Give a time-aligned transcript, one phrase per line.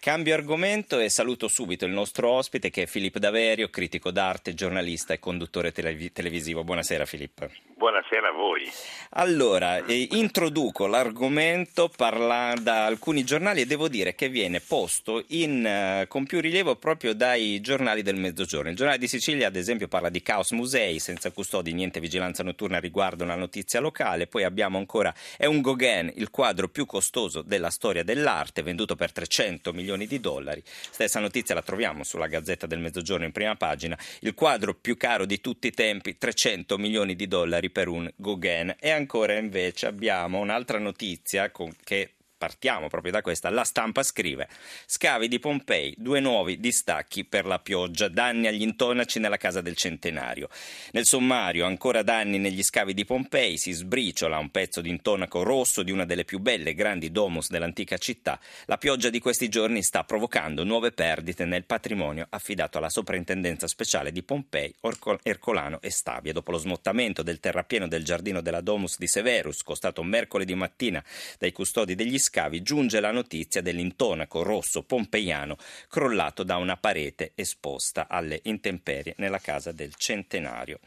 [0.00, 5.12] Cambio argomento e saluto subito il nostro ospite che è Filippo Daverio, critico d'arte, giornalista
[5.12, 6.64] e conduttore telev- televisivo.
[6.64, 7.46] Buonasera Filippo.
[7.80, 8.70] Buonasera a voi.
[9.12, 16.02] Allora, eh, introduco l'argomento parla da alcuni giornali e devo dire che viene posto in,
[16.02, 18.68] uh, con più rilievo proprio dai giornali del mezzogiorno.
[18.70, 22.78] Il giornale di Sicilia, ad esempio, parla di caos musei, senza custodi, niente vigilanza notturna
[22.78, 24.26] riguardo una notizia locale.
[24.26, 29.10] Poi abbiamo ancora È un Gauguin, il quadro più costoso della storia dell'arte, venduto per
[29.10, 30.62] 300 milioni milioni di dollari.
[30.64, 33.98] Stessa notizia la troviamo sulla Gazzetta del Mezzogiorno in prima pagina.
[34.20, 38.76] Il quadro più caro di tutti i tempi, 300 milioni di dollari per un Gauguin.
[38.78, 41.50] E ancora invece abbiamo un'altra notizia
[41.82, 44.48] che partiamo proprio da questa, la stampa scrive
[44.86, 49.76] scavi di Pompei, due nuovi distacchi per la pioggia, danni agli intonaci nella casa del
[49.76, 50.48] centenario.
[50.92, 55.82] Nel sommario, ancora danni negli scavi di Pompei, si sbriciola un pezzo di intonaco rosso
[55.82, 58.40] di una delle più belle grandi domus dell'antica città.
[58.64, 64.12] La pioggia di questi giorni sta provocando nuove perdite nel patrimonio affidato alla soprintendenza speciale
[64.12, 64.74] di Pompei,
[65.24, 66.32] Ercolano e Stabia.
[66.32, 71.04] Dopo lo smottamento del terrapieno del giardino della domus di Severus, costato mercoledì mattina
[71.38, 75.56] dai custodi degli scavi, scavi giunge la notizia dell'intonaco rosso pompeiano
[75.88, 80.78] crollato da una parete esposta alle intemperie nella casa del centenario.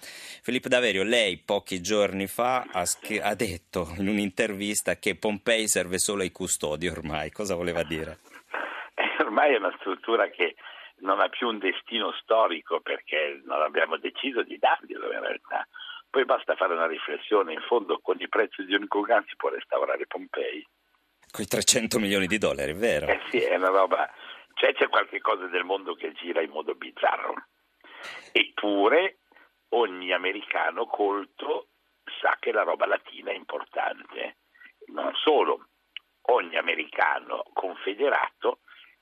[0.42, 5.98] Filippo Daverio, lei pochi giorni fa ha, sch- ha detto in un'intervista che Pompei serve
[5.98, 7.30] solo ai custodi ormai.
[7.32, 8.20] Cosa voleva dire?
[8.96, 10.56] Eh, ormai è una struttura che
[11.00, 15.68] non ha più un destino storico perché non abbiamo deciso di darglielo in realtà.
[16.10, 19.50] Poi basta fare una riflessione, in fondo con i prezzi di un Gauguin si può
[19.50, 20.66] restaurare Pompei.
[21.34, 23.08] Con i 300 milioni di dollari, vero?
[23.08, 24.08] Eh sì, è una roba.
[24.54, 27.34] Cioè c'è qualche cosa del mondo che gira in modo bizzarro.
[28.32, 29.18] Eppure
[29.70, 31.70] ogni americano colto
[32.22, 34.38] sa che la roba latina è importante.
[34.94, 35.70] Non solo,
[36.28, 38.60] ogni americano confederato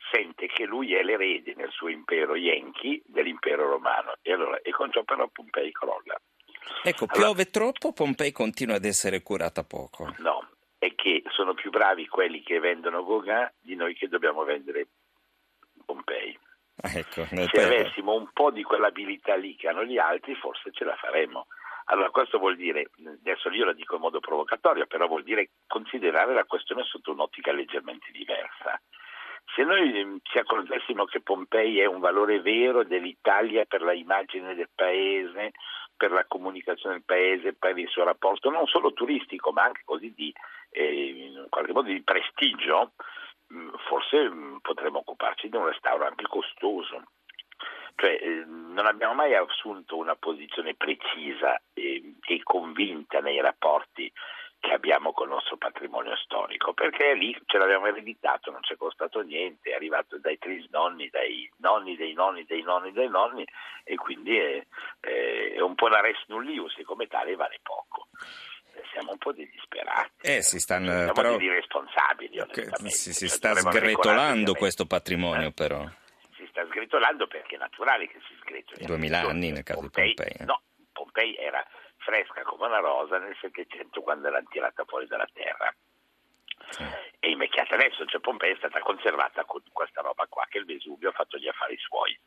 [0.09, 4.90] sente che lui è l'erede nel suo impero Yankee dell'impero romano e, allora, e con
[4.90, 6.16] ciò però Pompei crolla.
[6.84, 10.16] Ecco, piove allora, troppo, Pompei continua ad essere curata poco.
[10.20, 10.41] No,
[11.41, 14.88] sono più bravi quelli che vendono Gauguin di noi che dobbiamo vendere
[15.84, 16.38] Pompei.
[16.84, 20.85] Ah, ecco, Se avessimo un po' di quell'abilità lì che hanno gli altri, forse ce
[20.85, 21.47] la faremmo.
[21.85, 26.34] Allora questo vuol dire, adesso io lo dico in modo provocatorio, però vuol dire considerare
[26.34, 28.79] la questione sotto un'ottica leggermente diversa.
[29.56, 34.56] Se noi ehm, ci accorgessimo che Pompei è un valore vero dell'Italia per la immagine
[34.56, 35.52] del paese,
[35.97, 40.13] per la comunicazione del paese, per il suo rapporto non solo turistico ma anche così
[40.16, 40.34] di,
[40.72, 42.94] eh, in qualche modo di prestigio,
[43.53, 47.03] mm, forse mm, potremmo occuparci di un restauro anche costoso.
[47.96, 54.12] Cioè, eh, non abbiamo mai assunto una posizione precisa e, e convinta nei rapporti
[54.61, 58.77] che abbiamo con il nostro patrimonio storico, perché lì ce l'abbiamo ereditato, non ci è
[58.77, 63.45] costato niente, è arrivato dai trisnonni, dai nonni dei nonni dei nonni dei nonni
[63.83, 64.63] e quindi è,
[64.99, 68.07] è un po' la res nullius e come tale vale poco
[68.91, 70.11] siamo un po' disperati.
[70.22, 72.41] Eh, si stanno, siamo però, degli responsabili,
[72.88, 75.53] Si, si cioè, sta sgretolando questo patrimonio, eh?
[75.53, 75.83] però.
[76.35, 78.85] Si sta sgretolando perché è naturale che si sgretoli.
[78.85, 80.35] 2000 anni nel caso Pompei, di Pompei.
[80.39, 80.45] Eh.
[80.45, 80.61] No,
[80.91, 81.66] Pompei era
[82.01, 85.73] fresca come una rosa nel Settecento quando l'hanno tirata fuori dalla terra.
[87.19, 91.09] E invecchiata adesso, cioè Pompei è stata conservata con questa roba qua che il Vesuvio
[91.09, 92.17] ha fatto gli affari suoi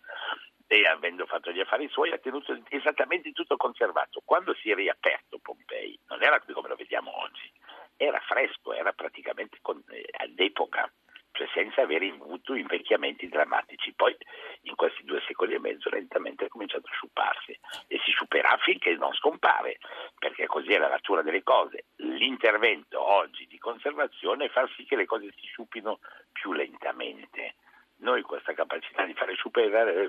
[0.66, 4.22] e avendo fatto gli affari suoi ha tenuto esattamente tutto conservato.
[4.24, 7.50] Quando si è riaperto Pompei, non era come lo vediamo oggi,
[7.96, 10.90] era fresco, era praticamente con, eh, d'epoca
[11.34, 13.92] cioè senza avere avuto invecchiamenti drammatici.
[13.94, 14.16] Poi
[14.62, 17.58] in questi due secoli e mezzo lentamente ha cominciato a sciuparsi
[17.88, 19.78] e si sciuperà finché non scompare,
[20.18, 21.86] perché così è la natura delle cose.
[21.96, 26.00] L'intervento oggi di conservazione fa sì che le cose si sciupino
[26.32, 27.56] più lentamente.
[27.98, 30.08] Noi questa capacità di fare sciupare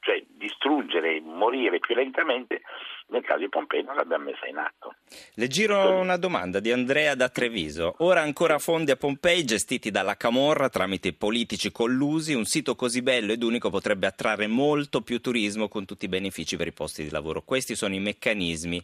[0.00, 2.62] cioè distruggere, morire più lentamente,
[3.08, 4.94] nel caso di Pompei non l'abbiamo messa in atto.
[5.34, 7.94] Le giro una domanda di Andrea da Treviso.
[7.98, 13.32] Ora ancora fondi a Pompei gestiti dalla Camorra tramite politici collusi, un sito così bello
[13.32, 17.10] ed unico potrebbe attrarre molto più turismo con tutti i benefici per i posti di
[17.10, 17.42] lavoro.
[17.42, 18.82] Questi sono i meccanismi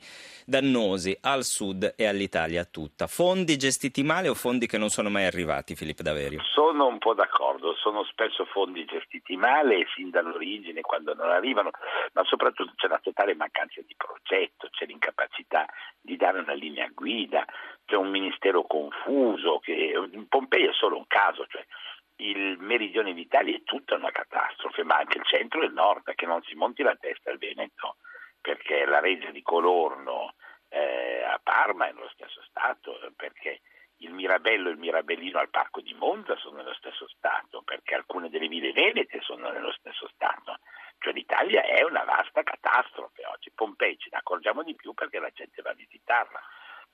[0.49, 3.07] dannosi al sud e all'Italia tutta.
[3.07, 6.43] Fondi gestiti male o fondi che non sono mai arrivati, Filippo Daverio?
[6.43, 11.71] Sono un po' d'accordo, sono spesso fondi gestiti male fin dall'origine quando non arrivano,
[12.15, 15.67] ma soprattutto c'è una totale mancanza di progetto, c'è l'incapacità
[16.01, 17.45] di dare una linea guida,
[17.85, 19.93] c'è un ministero confuso, che
[20.31, 21.63] Pompei è solo un caso, cioè
[22.21, 26.25] il meridione d'Italia è tutta una catastrofe, ma anche il centro e il nord, che
[26.25, 27.97] non si monti la testa al Veneto,
[28.41, 30.35] perché la regia di Colorno
[30.69, 33.61] eh, a Parma è nello stesso Stato, eh, perché
[33.99, 38.29] il Mirabello e il Mirabellino al Parco di Monza sono nello stesso Stato, perché alcune
[38.29, 40.59] delle ville venete sono nello stesso Stato.
[40.99, 43.51] Cioè l'Italia è una vasta catastrofe oggi.
[43.55, 46.41] Pompei ce ne accorgiamo di più perché la gente va a visitarla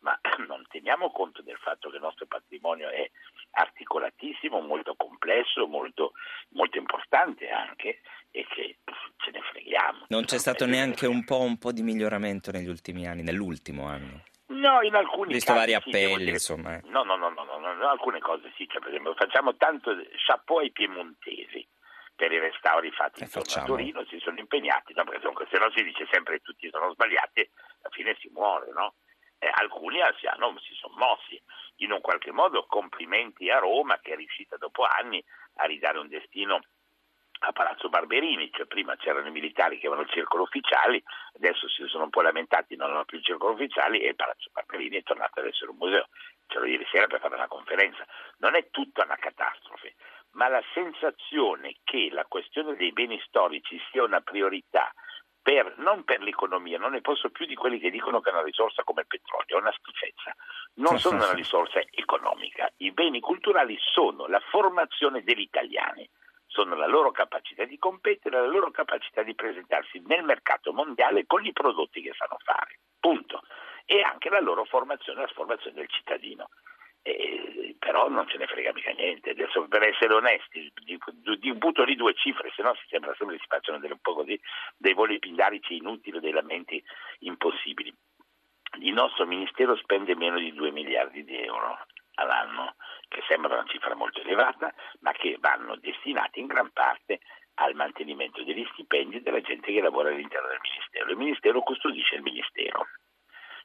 [0.05, 0.17] ma
[0.47, 3.11] non teniamo conto del fatto che il nostro patrimonio è
[3.53, 6.13] articolatissimo, molto complesso, molto,
[6.51, 8.79] molto importante anche e che
[9.17, 10.05] ce ne freghiamo.
[10.09, 13.87] Non c'è stato eh, neanche un po', un po', di miglioramento negli ultimi anni, nell'ultimo
[13.87, 14.23] anno?
[14.47, 15.73] No, in alcuni Visto casi.
[15.73, 16.77] Visto vari appelli, sì, insomma.
[16.77, 16.81] Eh.
[16.85, 19.97] No, no, no, no, no, no, no, alcune cose sì, cioè, per esempio facciamo tanto
[20.27, 21.67] chapeau ai piemontesi
[22.15, 25.03] per i restauri fatti eh, a Torino si sono impegnati, no?
[25.03, 27.41] perché se no si dice sempre che tutti sono sbagliati,
[27.81, 28.95] alla fine si muore, no?
[29.45, 31.39] Eh, alcuni hanno- si sono mossi,
[31.79, 35.23] in un qualche modo complimenti a Roma che è riuscita dopo anni
[35.57, 36.63] a ridare un destino
[37.41, 41.03] a Palazzo Barberini, cioè prima c'erano i militari che avevano il circolo ufficiali,
[41.37, 44.97] adesso si sono un po' lamentati, non hanno più il circolo ufficiali e Palazzo Barberini
[44.97, 46.09] è tornato ad essere un museo.
[46.47, 48.07] C'ero ieri sera per fare una conferenza.
[48.39, 49.95] Non è tutta una catastrofe,
[50.33, 54.91] ma la sensazione che la questione dei beni storici sia una priorità
[55.45, 58.43] per- non per l'economia, non ne posso più di quelli che dicono che è una
[58.43, 60.35] risorsa come il petrolio, è una schifezza.
[60.77, 62.73] Non sono una risorsa economica.
[62.79, 66.09] I beni culturali sono la formazione degli italiani,
[66.47, 71.45] sono la loro capacità di competere, la loro capacità di presentarsi nel mercato mondiale con
[71.45, 72.79] i prodotti che sanno fare.
[72.99, 73.43] Punto.
[73.85, 76.49] E anche la loro formazione, la formazione del cittadino.
[77.07, 79.31] Eh, però non ce ne frega mica niente.
[79.31, 80.73] Adesso per essere onesti,
[81.55, 84.15] butto lì due cifre, se no si sembra sempre che si facciano delle, un po'
[84.15, 84.41] così,
[84.79, 86.83] dei voli pindarici inutili, dei lamenti
[87.21, 87.95] impossibili.
[88.81, 91.79] Il nostro ministero spende meno di 2 miliardi di euro
[92.15, 92.75] all'anno,
[93.09, 97.21] che sembra una cifra molto elevata, ma che vanno destinati in gran parte
[97.57, 101.11] al mantenimento degli stipendi della gente che lavora all'interno del Ministero.
[101.11, 102.87] Il Ministero custodisce il Ministero.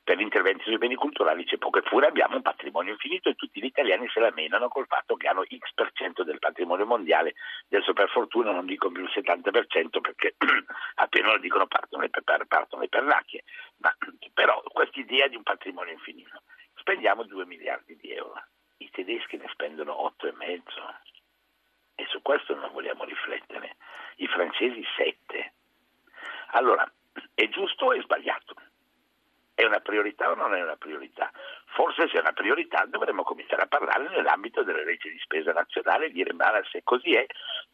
[0.03, 3.65] Per interventi sui beni culturali c'è poco, eppure abbiamo un patrimonio infinito e tutti gli
[3.65, 7.35] italiani se la menano col fatto che hanno X% per del patrimonio mondiale.
[7.69, 10.35] Adesso per fortuna non dico più il 70% perché
[10.95, 12.09] appena lo dicono partono le,
[12.47, 13.43] partono le pernacchie.
[13.77, 13.95] Ma,
[14.33, 16.41] però questa idea di un patrimonio infinito.
[16.75, 18.41] Spendiamo 2 miliardi di euro,
[18.77, 20.61] i tedeschi ne spendono 8,5
[21.95, 23.75] e su questo non vogliamo riflettere.
[24.15, 25.53] I francesi 7.
[26.51, 26.89] Allora,
[27.33, 28.48] è giusto o è sbagliato?
[29.69, 31.31] Una priorità o non è una priorità?
[31.75, 36.07] Forse se è una priorità dovremmo cominciare a parlare nell'ambito delle leggi di spesa nazionale
[36.07, 37.23] e dire ma se così è,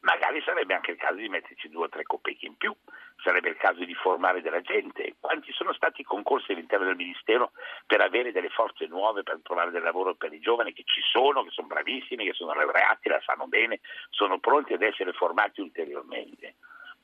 [0.02, 2.76] magari sarebbe anche il caso di metterci due o tre copecchi in più,
[3.24, 5.16] sarebbe il caso di formare della gente.
[5.22, 7.54] Quanti sono stati i concorsi all'interno del Ministero
[7.88, 11.46] per avere delle forze nuove, per trovare del lavoro per i giovani che ci sono,
[11.46, 16.56] che sono bravissimi, che sono laureati, la sanno bene, sono pronti ad essere formati ulteriormente.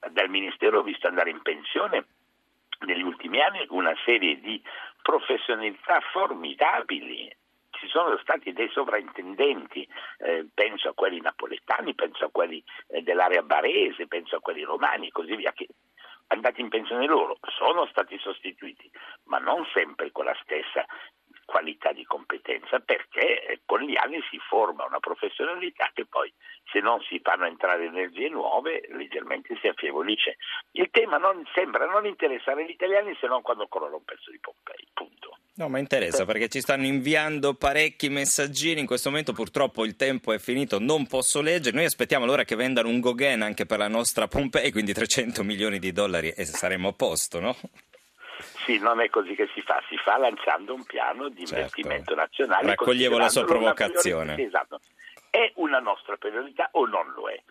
[0.10, 2.06] Dal Ministero ho visto andare in pensione
[2.86, 4.62] negli ultimi anni una serie di
[5.02, 7.34] professionalità formidabili.
[7.72, 9.88] Ci sono stati dei sovrintendenti,
[10.20, 15.08] eh, penso a quelli napoletani, penso a quelli eh, dell'area barese, penso a quelli romani
[15.08, 15.68] e così via, che
[16.28, 18.90] andati in pensione loro sono stati sostituiti,
[19.26, 20.86] ma non sempre con la stessa
[21.46, 23.11] qualità di competenza perché
[23.72, 26.30] con gli anni si forma una professionalità che poi
[26.74, 30.36] se non si fanno entrare energie nuove leggermente si affievolisce.
[30.72, 34.40] Il tema non, sembra non interessare gli italiani se non quando crolla un pezzo di
[34.40, 35.38] Pompei, punto.
[35.56, 38.82] No, ma interessa perché ci stanno inviando parecchi messaggini.
[38.82, 41.74] In questo momento purtroppo il tempo è finito, non posso leggere.
[41.74, 45.80] Noi aspettiamo allora che vendano un Gauguin anche per la nostra Pompei, quindi 300 milioni
[45.80, 47.56] di dollari e saremo a posto, no?
[48.66, 51.56] Sì, non è così che si fa, si fa lanciando un piano di Certo.
[51.56, 52.68] investimento nazionale.
[52.68, 54.42] Raccoglievo la sua provocazione.
[54.42, 54.80] Esatto.
[55.30, 57.42] È una nostra priorità o non lo è?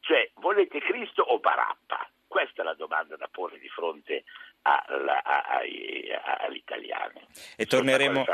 [0.00, 2.08] Cioè, volete Cristo o Barappa?
[2.36, 4.24] Questa è la domanda da porre di fronte
[4.60, 7.20] alla- a- ai- a- agli italiani.
[7.56, 8.26] E torneremo,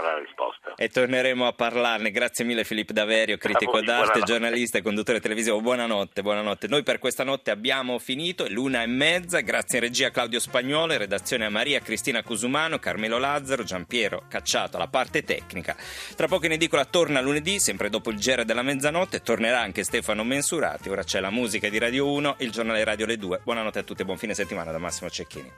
[0.77, 2.11] e torneremo a parlarne.
[2.11, 4.33] Grazie mille Filippo Daverio, critico voi, d'arte, buonanotte.
[4.33, 5.61] giornalista e conduttore televisivo.
[5.61, 6.67] Buonanotte, buonanotte.
[6.67, 9.39] Noi per questa notte abbiamo finito, è l'una e mezza.
[9.41, 14.25] Grazie in regia a Claudio Spagnolo, in redazione a Maria Cristina Cusumano, Carmelo Lazzaro, Giampiero
[14.29, 15.77] Cacciato alla parte tecnica.
[16.17, 19.21] Tra poco in edicola torna lunedì, sempre dopo il giro della mezzanotte.
[19.21, 20.89] Tornerà anche Stefano Mensurati.
[20.89, 23.41] Ora c'è la musica di Radio 1, il giornale Radio Le 2.
[23.45, 25.53] Buonanotte a tutti e buon fine settimana da Massimo Cecchini.